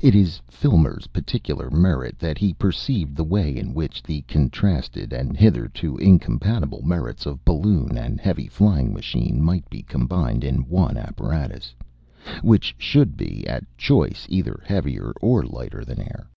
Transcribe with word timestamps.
It 0.00 0.14
is 0.14 0.40
Filmer's 0.48 1.08
particular 1.08 1.68
merit 1.68 2.16
that 2.20 2.38
he 2.38 2.54
perceived 2.54 3.16
the 3.16 3.24
way 3.24 3.56
in 3.56 3.74
which 3.74 4.04
the 4.04 4.22
contrasted 4.28 5.12
and 5.12 5.36
hitherto 5.36 5.96
incompatible 5.98 6.82
merits 6.82 7.26
of 7.26 7.44
balloon 7.44 7.98
and 7.98 8.20
heavy 8.20 8.46
flying 8.46 8.92
machine 8.92 9.42
might 9.42 9.68
be 9.68 9.82
combined 9.82 10.44
in 10.44 10.68
one 10.68 10.96
apparatus, 10.96 11.74
which 12.40 12.72
should 12.78 13.16
be 13.16 13.44
at 13.48 13.66
choice 13.76 14.28
either 14.30 14.62
heavier 14.64 15.12
or 15.20 15.42
lighter 15.42 15.84
than 15.84 15.98
air. 16.00 16.28